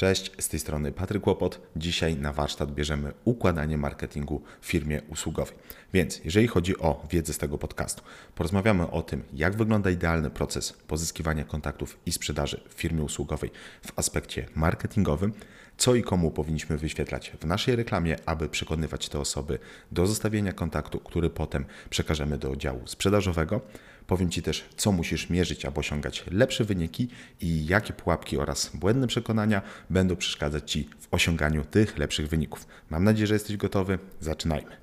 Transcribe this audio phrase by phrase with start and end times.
[0.00, 1.60] Cześć, z tej strony Patryk Łopot.
[1.76, 5.54] Dzisiaj na warsztat bierzemy układanie marketingu w firmie usługowej.
[5.92, 8.02] Więc jeżeli chodzi o wiedzę z tego podcastu,
[8.34, 13.50] porozmawiamy o tym, jak wygląda idealny proces pozyskiwania kontaktów i sprzedaży w firmie usługowej
[13.82, 15.32] w aspekcie marketingowym,
[15.76, 19.58] co i komu powinniśmy wyświetlać w naszej reklamie, aby przekonywać te osoby
[19.92, 23.60] do zostawienia kontaktu, który potem przekażemy do działu sprzedażowego.
[24.06, 27.08] Powiem Ci też, co musisz mierzyć, aby osiągać lepsze wyniki
[27.40, 32.66] i jakie pułapki oraz błędne przekonania będą przeszkadzać Ci w osiąganiu tych lepszych wyników.
[32.90, 33.98] Mam nadzieję, że jesteś gotowy.
[34.20, 34.76] Zaczynajmy.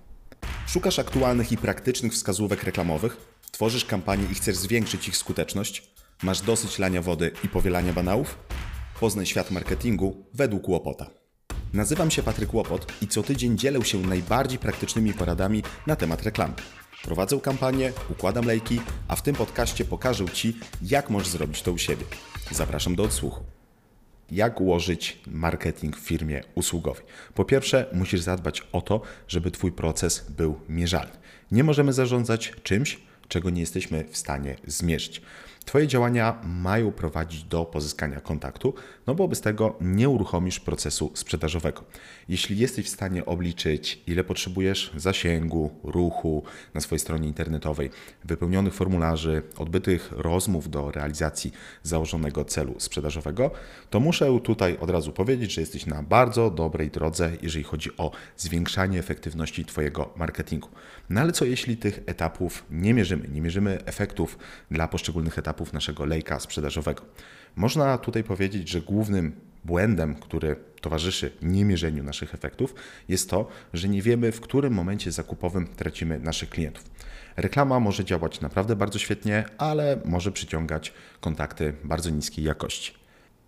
[0.67, 3.17] Szukasz aktualnych i praktycznych wskazówek reklamowych?
[3.51, 5.91] Tworzysz kampanie i chcesz zwiększyć ich skuteczność?
[6.23, 8.37] Masz dosyć lania wody i powielania banałów?
[8.99, 11.09] Poznaj świat marketingu według Łopota.
[11.73, 16.53] Nazywam się Patryk Łopot i co tydzień dzielę się najbardziej praktycznymi poradami na temat reklamy.
[17.07, 21.77] Prowadzę kampanię, układam lejki, a w tym podcaście pokażę Ci, jak możesz zrobić to u
[21.77, 22.05] siebie.
[22.51, 23.43] Zapraszam do odsłuchu.
[24.31, 27.03] Jak ułożyć marketing w firmie usługowej?
[27.33, 31.17] Po pierwsze, musisz zadbać o to, żeby Twój proces był mierzalny.
[31.51, 35.21] Nie możemy zarządzać czymś, czego nie jesteśmy w stanie zmierzyć.
[35.67, 38.73] Twoje działania mają prowadzić do pozyskania kontaktu,
[39.07, 41.83] no bo bez tego nie uruchomisz procesu sprzedażowego.
[42.29, 47.89] Jeśli jesteś w stanie obliczyć, ile potrzebujesz zasięgu, ruchu na swojej stronie internetowej,
[48.23, 51.51] wypełnionych formularzy, odbytych rozmów do realizacji
[51.83, 53.51] założonego celu sprzedażowego,
[53.89, 58.11] to muszę tutaj od razu powiedzieć, że jesteś na bardzo dobrej drodze, jeżeli chodzi o
[58.37, 60.69] zwiększanie efektywności Twojego marketingu.
[61.09, 64.37] No ale co jeśli tych etapów nie mierzymy, nie mierzymy efektów
[64.71, 65.56] dla poszczególnych etapów?
[65.57, 67.03] Etapów naszego lejka sprzedażowego.
[67.55, 69.31] Można tutaj powiedzieć, że głównym
[69.65, 72.75] błędem, który towarzyszy niemierzeniu naszych efektów,
[73.09, 76.83] jest to, że nie wiemy, w którym momencie zakupowym tracimy naszych klientów.
[77.37, 82.93] Reklama może działać naprawdę bardzo świetnie, ale może przyciągać kontakty bardzo niskiej jakości.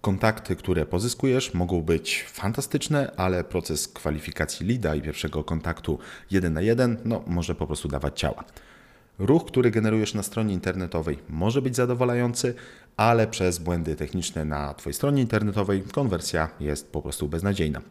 [0.02, 6.00] Kontakty, które pozyskujesz, mogą być fantastyczne, ale proces kwalifikacji lida i pierwszego kontaktu
[6.32, 8.44] jeden na jeden no, może po prostu dawać ciała.
[9.20, 12.54] Ruch, który generujesz na stronie internetowej może być zadowalający,
[12.98, 17.82] ale przez błędy techniczne na Twojej stronie internetowej konwersja jest po prostu beznadziejna.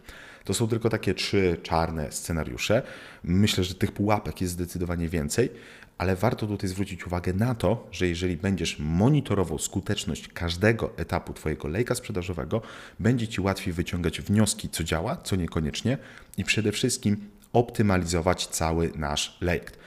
[0.44, 2.82] To są tylko takie trzy czarne scenariusze.
[3.24, 5.50] Myślę, że tych pułapek jest zdecydowanie więcej,
[5.98, 11.68] ale warto tutaj zwrócić uwagę na to, że jeżeli będziesz monitorował skuteczność każdego etapu Twojego
[11.68, 12.62] lejka sprzedażowego,
[13.00, 15.98] będzie Ci łatwiej wyciągać wnioski, co działa, co niekoniecznie
[16.36, 17.16] i przede wszystkim
[17.52, 19.78] optymalizować cały nasz lejk.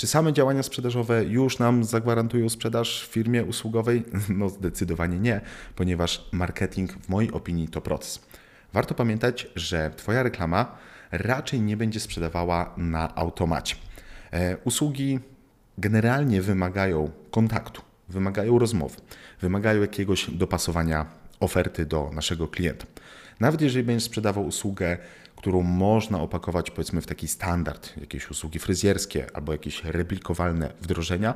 [0.00, 4.02] Czy same działania sprzedażowe już nam zagwarantują sprzedaż w firmie usługowej?
[4.38, 5.40] No zdecydowanie nie,
[5.76, 8.20] ponieważ marketing w mojej opinii to proces.
[8.72, 10.78] Warto pamiętać, że Twoja reklama
[11.10, 13.76] raczej nie będzie sprzedawała na automacie.
[14.32, 15.18] E, usługi
[15.78, 18.96] generalnie wymagają kontaktu, wymagają rozmowy,
[19.40, 21.06] wymagają jakiegoś dopasowania
[21.40, 22.86] oferty do naszego klienta.
[23.40, 24.98] Nawet jeżeli będziesz sprzedawał usługę
[25.40, 31.34] którą można opakować powiedzmy w taki standard, jakieś usługi fryzjerskie albo jakieś replikowalne wdrożenia,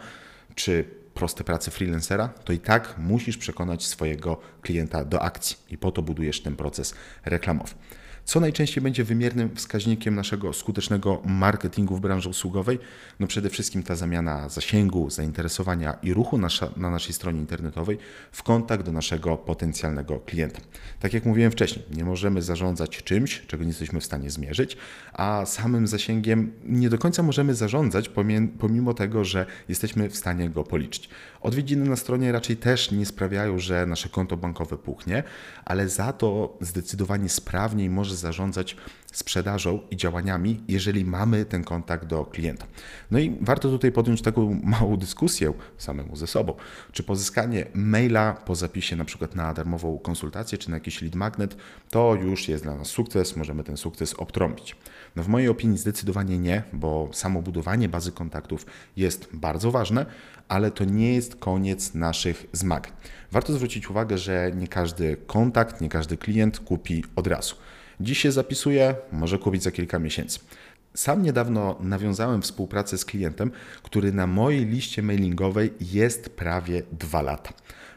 [0.55, 0.85] czy
[1.15, 6.03] proste prace freelancera, to i tak musisz przekonać swojego klienta do akcji i po to
[6.03, 6.95] budujesz ten proces
[7.25, 7.75] reklamowy.
[8.25, 12.79] Co najczęściej będzie wymiernym wskaźnikiem naszego skutecznego marketingu w branży usługowej?
[13.21, 17.99] No przede wszystkim ta zamiana zasięgu, zainteresowania i ruchu nasza, na naszej stronie internetowej
[18.33, 20.61] w kontakt do naszego potencjalnego klienta.
[21.01, 24.77] Tak jak mówiłem wcześniej, nie możemy zarządzać czymś, czego nie jesteśmy w stanie zmierzyć,
[25.13, 28.11] a samym zasięgiem nie do końca możemy zarządzać,
[28.59, 31.09] pomimo tego, że jesteśmy w stanie go policzyć.
[31.45, 35.23] Odwiedziny na stronie raczej też nie sprawiają, że nasze konto bankowe puchnie,
[35.65, 38.77] ale za to zdecydowanie sprawniej może zarządzać
[39.13, 42.67] sprzedażą i działaniami, jeżeli mamy ten kontakt do klienta.
[43.11, 46.55] No i warto tutaj podjąć taką małą dyskusję samemu ze sobą.
[46.93, 51.57] Czy pozyskanie maila po zapisie na przykład na darmową konsultację, czy na jakiś lead magnet,
[51.91, 54.77] to już jest dla nas sukces, możemy ten sukces obtrąbić.
[55.17, 58.67] No w mojej opinii zdecydowanie nie, bo samo budowanie bazy kontaktów
[58.97, 60.07] jest bardzo ważne,
[60.49, 62.93] ale to nie jest koniec naszych zmagań.
[63.33, 67.55] Warto zwrócić uwagę, że nie każdy kontakt, nie każdy klient kupi od razu.
[68.01, 70.39] Dziś się zapisuje, może kupić za kilka miesięcy.
[70.95, 73.51] Sam niedawno nawiązałem współpracę z klientem,
[73.83, 77.53] który na mojej liście mailingowej jest prawie dwa lata.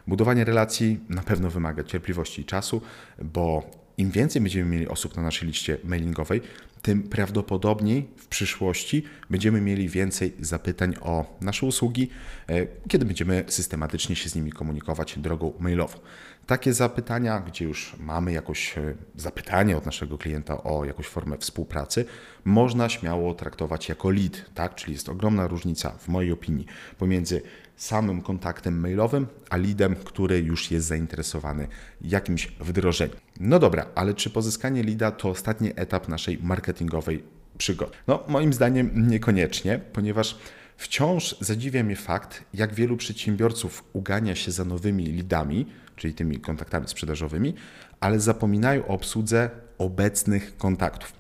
[0.08, 2.81] Budowanie relacji na pewno wymaga cierpliwości i czasu,
[3.24, 6.42] bo im więcej będziemy mieli osób na naszej liście mailingowej,
[6.88, 12.10] tym prawdopodobniej w przyszłości będziemy mieli więcej zapytań o nasze usługi,
[12.50, 16.00] e, kiedy będziemy systematycznie się z nimi komunikować drogą mailową.
[16.45, 22.06] Takie zapytania, gdzie już mamy jakoś e, zapytanie od naszego klienta o jakąś formę współpracy,
[22.45, 24.75] można śmiało traktować jako lead, tak?
[24.75, 26.66] Czyli jest ogromna różnica, w mojej opinii,
[26.98, 27.42] pomiędzy
[27.78, 31.68] samym kontaktem mailowym, a leadem, który już jest zainteresowany
[32.02, 33.18] jakimś wdrożeniem.
[33.40, 37.24] No dobra, ale czy pozyskanie leada to ostatni etap naszej marketingowej
[37.58, 37.92] przygody?
[38.08, 40.38] No, moim zdaniem niekoniecznie, ponieważ
[40.78, 45.66] wciąż zadziwia mnie fakt, jak wielu przedsiębiorców ugania się za nowymi leadami,
[45.96, 47.54] czyli tymi kontaktami sprzedażowymi,
[48.00, 51.14] ale zapominają o obsłudze obecnych kontaktów.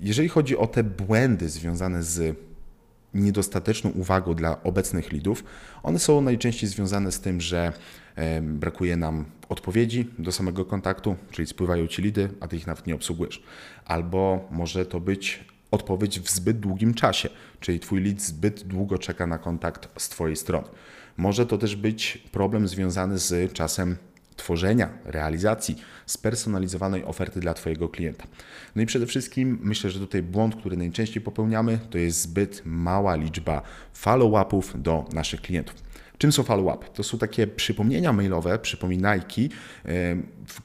[0.00, 2.36] Jeżeli chodzi o te błędy związane z
[3.14, 5.44] niedostateczną uwagą dla obecnych lidów,
[5.82, 7.72] one są najczęściej związane z tym, że
[8.42, 12.94] brakuje nam odpowiedzi do samego kontaktu, czyli spływają ci lidy, a ty ich nawet nie
[12.94, 13.42] obsługujesz.
[13.84, 17.28] Albo może to być odpowiedź w zbyt długim czasie,
[17.60, 20.68] czyli twój lead zbyt długo czeka na kontakt z twojej strony.
[21.16, 23.96] Może to też być problem związany z czasem
[24.36, 25.76] tworzenia, realizacji
[26.06, 28.24] spersonalizowanej oferty dla Twojego klienta.
[28.76, 33.16] No i przede wszystkim myślę, że tutaj błąd, który najczęściej popełniamy, to jest zbyt mała
[33.16, 35.84] liczba follow-upów do naszych klientów.
[36.18, 36.86] Czym są follow-up?
[36.94, 39.50] To są takie przypomnienia mailowe, przypominajki,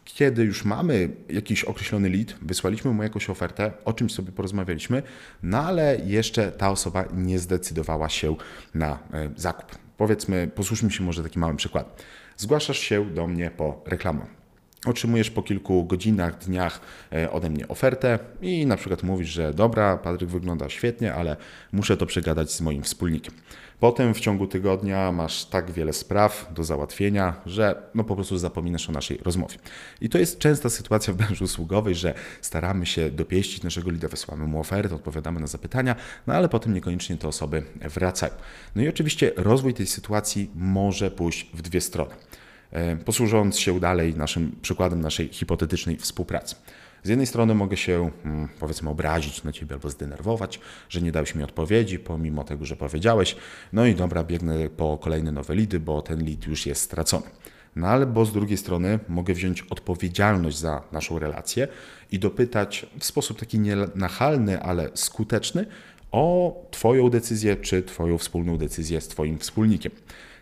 [0.05, 5.03] kiedy już mamy jakiś określony lead, wysłaliśmy mu jakąś ofertę, o czymś sobie porozmawialiśmy,
[5.43, 8.35] no ale jeszcze ta osoba nie zdecydowała się
[8.73, 8.99] na
[9.35, 9.77] zakup.
[9.97, 11.91] Powiedzmy, posłuchajmy się może takim małym przykładem.
[12.39, 14.38] Zgłaszasz się do mnie po reklamę.
[14.85, 16.81] Otrzymujesz po kilku godzinach, dniach
[17.13, 21.37] e, ode mnie ofertę i na przykład mówisz, że dobra, Patryk wygląda świetnie, ale
[21.71, 23.33] muszę to przegadać z moim wspólnikiem.
[23.79, 28.89] Potem w ciągu tygodnia masz tak wiele spraw do załatwienia, że no po prostu zapominasz
[28.89, 29.55] o naszej rozmowie.
[30.01, 34.47] I to jest częsta sytuacja w branży usługowej, że staramy się dopieścić naszego lida, wysyłamy
[34.47, 35.95] mu ofertę, odpowiadamy na zapytania,
[36.27, 38.33] no ale potem niekoniecznie te osoby wracają.
[38.75, 42.15] No i oczywiście rozwój tej sytuacji może pójść w dwie strony.
[42.71, 46.55] E, posłużąc się dalej naszym przykładem naszej hipotetycznej współpracy.
[47.03, 51.35] Z jednej strony mogę się, mm, powiedzmy, obrazić na ciebie albo zdenerwować, że nie dałeś
[51.35, 53.35] mi odpowiedzi, pomimo tego, że powiedziałeś.
[53.73, 57.25] No i dobra, biegnę po kolejne nowe lidy, bo ten lid już jest stracony.
[57.75, 61.67] No albo z drugiej strony mogę wziąć odpowiedzialność za naszą relację
[62.11, 65.65] i dopytać w sposób taki nienachalny, ale skuteczny
[66.11, 69.91] o Twoją decyzję czy Twoją wspólną decyzję z Twoim wspólnikiem.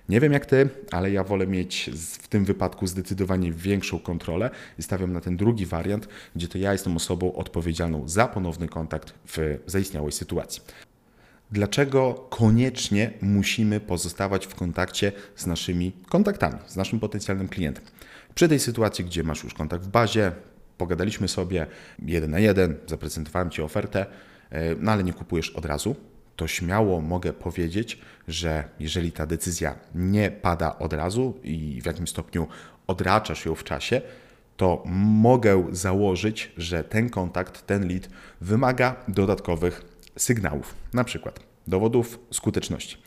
[0.09, 4.49] Nie wiem jak ty, ale ja wolę mieć w tym wypadku zdecydowanie większą kontrolę
[4.79, 9.13] i stawiam na ten drugi wariant, gdzie to ja jestem osobą odpowiedzialną za ponowny kontakt
[9.27, 10.61] w zaistniałej sytuacji.
[11.51, 17.83] Dlaczego koniecznie musimy pozostawać w kontakcie z naszymi kontaktami, z naszym potencjalnym klientem?
[18.35, 20.31] Przy tej sytuacji, gdzie masz już kontakt w bazie,
[20.77, 21.67] pogadaliśmy sobie
[21.99, 24.05] jeden na jeden, zaprezentowałem Ci ofertę,
[24.49, 25.95] e, no ale nie kupujesz od razu,
[26.37, 32.09] to śmiało mogę powiedzieć, że jeżeli ta decyzja nie pada od razu i w jakimś
[32.09, 32.47] stopniu
[32.87, 34.01] odraczasz ją w czasie,
[34.57, 38.09] to mogę założyć, że ten kontakt, ten lead
[38.41, 39.81] wymaga dodatkowych
[40.17, 42.97] sygnałów, na przykład dowodów skuteczności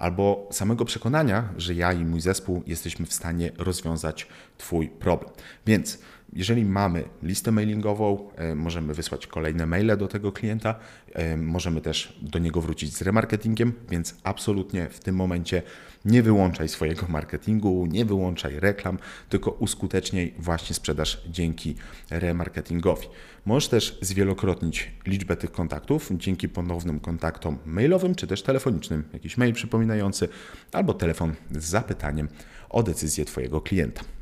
[0.00, 4.26] albo samego przekonania, że ja i mój zespół jesteśmy w stanie rozwiązać
[4.58, 5.30] Twój problem.
[5.66, 5.98] Więc
[6.32, 10.74] jeżeli mamy listę mailingową, e, możemy wysłać kolejne maile do tego klienta,
[11.12, 15.62] e, możemy też do niego wrócić z remarketingiem, więc absolutnie w tym momencie
[16.04, 18.98] nie wyłączaj swojego marketingu, nie wyłączaj reklam,
[19.28, 21.74] tylko uskuteczniaj właśnie sprzedaż dzięki
[22.10, 23.06] remarketingowi.
[23.44, 29.54] Możesz też zwielokrotnić liczbę tych kontaktów dzięki ponownym kontaktom mailowym czy też telefonicznym, jakiś mail
[29.54, 30.28] przypominający
[30.72, 32.28] albo telefon z zapytaniem
[32.70, 34.19] o decyzję Twojego klienta.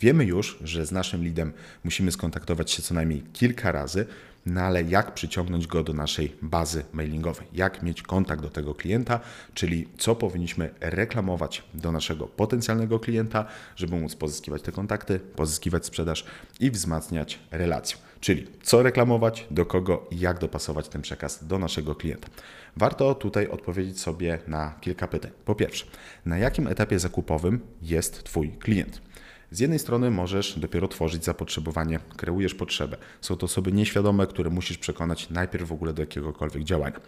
[0.00, 1.52] Wiemy już, że z naszym leadem
[1.84, 4.06] musimy skontaktować się co najmniej kilka razy,
[4.46, 7.46] no ale jak przyciągnąć go do naszej bazy mailingowej?
[7.52, 9.20] Jak mieć kontakt do tego klienta,
[9.54, 16.24] czyli co powinniśmy reklamować do naszego potencjalnego klienta, żeby móc pozyskiwać te kontakty, pozyskiwać sprzedaż
[16.60, 17.96] i wzmacniać relację.
[18.20, 22.28] Czyli co reklamować, do kogo i jak dopasować ten przekaz do naszego klienta.
[22.76, 25.30] Warto tutaj odpowiedzieć sobie na kilka pytań.
[25.44, 25.86] Po pierwsze,
[26.24, 29.05] na jakim etapie zakupowym jest Twój klient?
[29.50, 32.96] Z jednej strony możesz dopiero tworzyć zapotrzebowanie, kreujesz potrzebę.
[33.20, 37.00] Są to osoby nieświadome, które musisz przekonać najpierw w ogóle do jakiegokolwiek działania.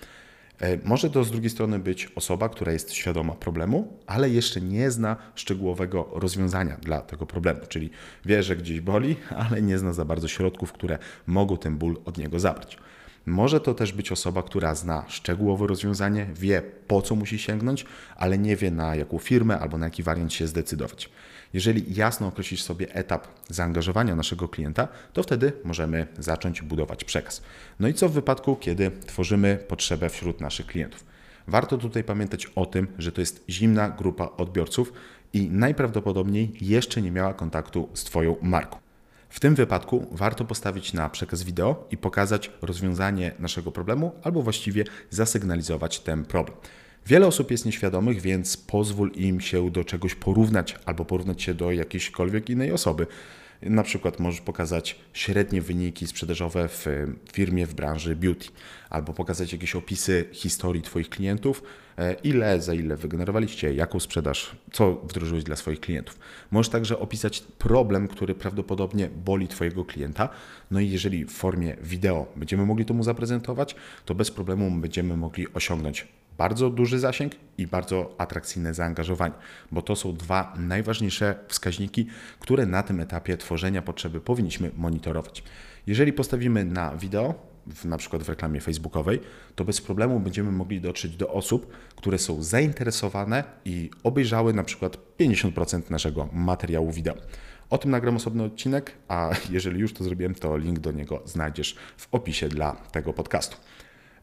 [0.61, 4.91] E, może to z drugiej strony być osoba, która jest świadoma problemu, ale jeszcze nie
[4.91, 7.91] zna szczegółowego rozwiązania dla tego problemu, czyli
[8.25, 9.17] wie, że gdzieś boli,
[9.49, 12.79] ale nie zna za bardzo środków, które mogą ten ból od niego zabrać.
[13.29, 17.85] Może to też być osoba, która zna szczegółowe rozwiązanie, wie po co musi sięgnąć,
[18.17, 21.11] ale nie wie na jaką firmę albo na jaki wariant się zdecydować.
[21.53, 27.43] Jeżeli jasno określisz sobie etap zaangażowania naszego klienta, to wtedy możemy zacząć budować przekaz.
[27.81, 31.05] No i co w wypadku, kiedy tworzymy potrzebę wśród naszych klientów?
[31.47, 34.93] Warto tutaj pamiętać o tym, że to jest zimna grupa odbiorców
[35.33, 38.88] i najprawdopodobniej jeszcze nie miała kontaktu z Twoją marką.
[39.29, 44.85] W tym wypadku warto postawić na przekaz wideo i pokazać rozwiązanie naszego problemu, albo właściwie
[45.11, 46.59] zasygnalizować ten problem.
[47.07, 51.73] Wiele osób jest nieświadomych, więc pozwól im się do czegoś porównać albo porównać się do
[51.73, 53.07] jakiejśkolwiek innej osoby.
[53.63, 56.87] Na przykład możesz pokazać średnie wyniki sprzedażowe w
[57.33, 58.49] firmie w branży beauty,
[58.91, 61.63] albo pokazać jakieś opisy historii Twoich klientów,
[61.99, 66.19] e, ile za ile wygenerowaliście, jaką sprzedaż, co wdrożyłeś dla swoich klientów.
[66.51, 70.29] Możesz także opisać problem, który prawdopodobnie boli Twojego klienta.
[70.71, 73.75] No i jeżeli w formie wideo będziemy mogli to mu zaprezentować,
[74.05, 76.07] to bez problemu będziemy mogli osiągnąć
[76.39, 79.35] bardzo duży zasięg i bardzo atrakcyjne zaangażowanie,
[79.73, 82.07] bo to są dwa najważniejsze wskaźniki,
[82.41, 85.43] które na tym etapie tworzenia potrzeby powinniśmy monitorować.
[85.87, 87.35] Jeżeli postawimy na wideo,
[87.67, 89.21] w, na przykład w reklamie facebookowej,
[89.55, 94.99] to bez problemu będziemy mogli dotrzeć do osób, które są zainteresowane i obejrzały na przykład
[95.21, 97.15] 50% naszego materiału wideo.
[97.71, 101.77] O tym nagram osobny odcinek, a jeżeli już to zrobiłem, to link do niego znajdziesz
[101.97, 103.57] w opisie dla tego podcastu.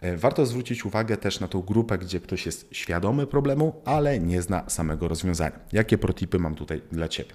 [0.02, 4.42] E, warto zwrócić uwagę też na tą grupę, gdzie ktoś jest świadomy problemu, ale nie
[4.42, 5.60] zna samego rozwiązania.
[5.74, 7.32] Jakie protipy mam tutaj dla Ciebie?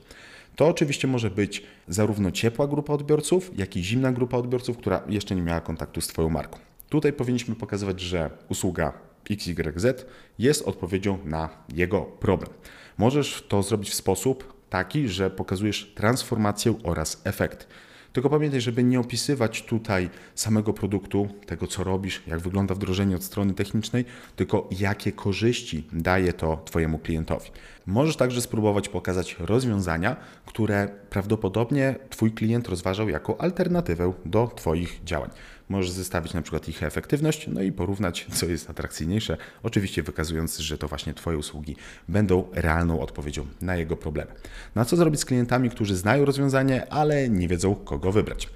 [0.57, 5.35] To oczywiście może być zarówno ciepła grupa odbiorców, jak i zimna grupa odbiorców, która jeszcze
[5.35, 6.59] nie miała kontaktu z Twoją marką.
[6.89, 8.93] Tutaj powinniśmy pokazywać, że usługa
[9.31, 10.07] XYZ
[10.39, 12.51] jest odpowiedzią na jego problem.
[12.99, 17.69] Możesz to zrobić w sposób taki, że pokazujesz transformację oraz efekt.
[18.13, 23.25] Tylko pamiętaj, żeby nie opisywać tutaj samego produktu, tego co robisz, jak wygląda wdrożenie od
[23.25, 24.05] strony technicznej,
[24.37, 27.51] tylko jakie korzyści daje to Twojemu klientowi.
[27.91, 30.17] Możesz także spróbować pokazać rozwiązania,
[30.47, 35.31] które prawdopodobnie Twój klient rozważał jako alternatywę do Twoich działań.
[35.69, 40.79] Możesz zestawić na przykład ich efektywność, no i porównać, co jest atrakcyjniejsze, oczywiście wykazując, że
[40.79, 41.77] to właśnie Twoje usługi
[42.09, 44.31] będą realną odpowiedzią na jego problemy.
[44.75, 48.49] Na co zrobić z klientami, którzy znają rozwiązanie, ale nie wiedzą, kogo wybrać?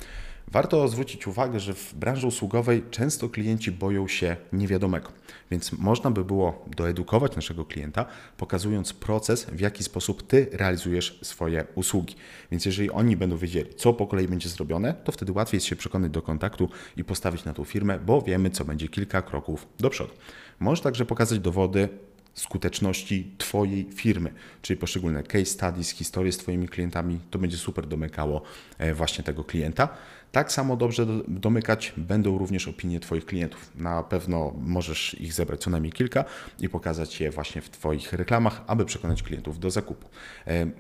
[0.49, 5.13] Warto zwrócić uwagę, że w branży usługowej często klienci boją się niewiadomego,
[5.51, 11.65] więc można by było doedukować naszego klienta, pokazując proces, w jaki sposób ty realizujesz swoje
[11.75, 12.15] usługi.
[12.51, 15.77] Więc jeżeli oni będą wiedzieli, co po kolei będzie zrobione, to wtedy łatwiej jest się
[15.77, 19.91] przekonać do kontaktu i postawić na tą firmę, bo wiemy, co będzie kilka kroków do
[19.91, 20.13] przodu.
[20.61, 21.89] Możesz także pokazać dowody
[22.35, 24.33] skuteczności Twojej firmy,
[24.63, 28.43] czyli poszczególne case studies, historie z Twoimi klientami, to będzie super domykało
[28.79, 29.89] e, właśnie tego klienta.
[30.35, 33.71] Tak samo dobrze domykać będą również opinie Twoich klientów.
[33.75, 36.25] Na pewno możesz ich zebrać co najmniej kilka
[36.61, 40.09] i pokazać je właśnie w Twoich reklamach, aby przekonać klientów do zakupu.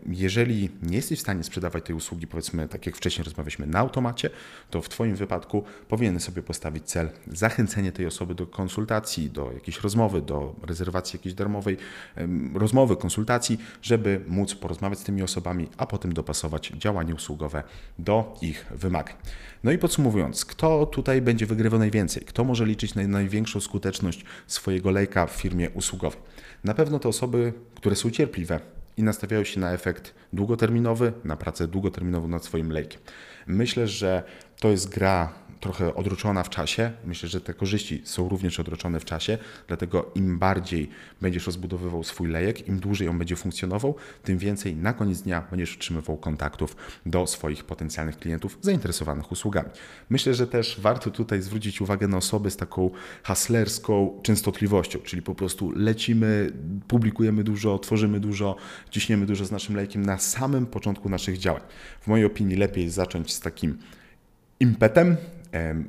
[0.06, 4.30] Jeżeli nie jesteś w stanie sprzedawać tej usługi, powiedzmy, tak jak wcześniej rozmawialiśmy, na automacie,
[4.70, 9.80] to w Twoim wypadku powinien sobie postawić cel zachęcenie tej osoby do konsultacji, do jakiejś
[9.80, 11.76] rozmowy, do rezerwacji jakiejś darmowej
[12.54, 17.62] rozmowy, konsultacji, żeby móc porozmawiać z tymi osobami, a potem dopasować działanie usługowe
[17.99, 19.14] do ich wymagań.
[19.64, 22.24] No i podsumowując, kto tutaj będzie wygrywał najwięcej?
[22.24, 26.20] Kto może liczyć na największą skuteczność swojego lejka w firmie usługowej?
[26.64, 28.60] Na pewno te osoby, które są cierpliwe
[28.96, 33.00] i nastawiają się na efekt długoterminowy, na pracę długoterminową nad swoim lejkiem.
[33.46, 34.22] Myślę, że
[34.60, 35.32] to jest gra
[35.64, 36.92] trochę odroczona w czasie.
[37.04, 40.90] Myślę, że te korzyści są również odroczone w czasie, dlatego im bardziej
[41.21, 45.76] będziesz rozbudowywał swój lejek, im dłużej on będzie funkcjonował, tym więcej na koniec dnia będziesz
[45.76, 49.68] utrzymywał kontaktów do swoich potencjalnych klientów zainteresowanych usługami.
[50.11, 52.90] Myślę, że też warto tutaj zwrócić uwagę na osoby z taką
[53.23, 56.52] haslerską częstotliwością, czyli po prostu lecimy,
[56.88, 58.56] publikujemy dużo, tworzymy dużo,
[58.90, 61.62] ciśniemy dużo z naszym lejkiem na samym początku naszych działań.
[62.00, 63.78] W mojej opinii lepiej zacząć z takim
[64.61, 65.16] impetem,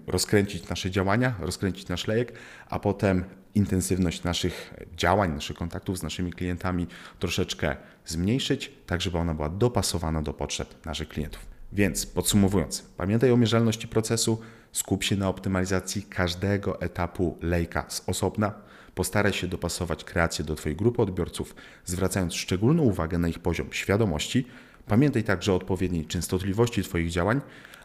[0.08, 2.34] rozkręcić nasze działania, rozkręcić nasz lejek,
[2.70, 3.24] a potem
[3.56, 6.88] intensywność naszych działań, naszych kontaktów z naszymi klientami
[7.20, 11.46] troszeczkę zmniejszyć, tak żeby ona była dopasowana do potrzeb naszych klientów.
[11.74, 14.42] Więc podsumowując, pamiętaj o mierzalności procesu,
[14.72, 18.54] skup się na optymalizacji każdego etapu lejka z osobna,
[18.96, 21.56] postaraj się dopasować kreację do Twojej grupy odbiorców,
[21.86, 24.48] zwracając szczególną uwagę na ich poziom świadomości.
[24.88, 27.42] Pamiętaj także o odpowiedniej częstotliwości Twoich działań,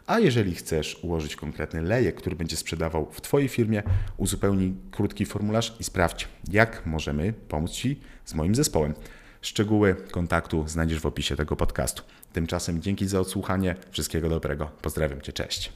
[0.07, 3.83] a jeżeli chcesz ułożyć konkretny lejek, który będzie sprzedawał w Twojej firmie,
[4.17, 8.93] uzupełnij krótki formularz i sprawdź, jak możemy pomóc Ci z moim zespołem.
[9.41, 12.03] Szczegóły kontaktu znajdziesz w opisie tego podcastu.
[12.33, 13.75] Tymczasem dzięki za odsłuchanie.
[13.91, 14.71] Wszystkiego dobrego.
[14.81, 15.33] Pozdrawiam Cię.
[15.33, 15.73] Cześć.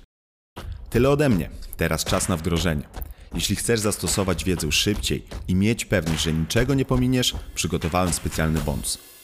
[0.90, 1.50] Tyle ode mnie.
[1.78, 2.84] Teraz czas na wdrożenie.
[3.34, 9.15] Jeśli chcesz zastosować wiedzę szybciej i mieć pewność, że niczego nie pominiesz, przygotowałem specjalny bonus.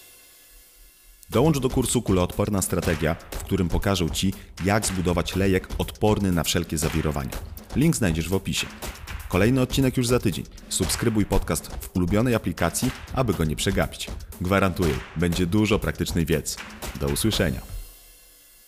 [1.32, 4.34] Dołącz do kursu Kuloodporna Strategia, w którym pokażę Ci,
[4.66, 7.38] jak zbudować lejek odporny na wszelkie zawirowania.
[7.76, 8.68] Link znajdziesz w opisie.
[9.30, 10.46] Kolejny odcinek już za tydzień.
[10.70, 14.08] Subskrybuj podcast w ulubionej aplikacji, aby go nie przegapić.
[14.42, 16.56] Gwarantuję, będzie dużo praktycznej wiedzy.
[17.00, 17.71] Do usłyszenia.